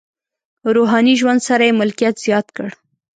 [0.75, 2.69] روحاني ژوند سره یې ملکیت زیات کړ.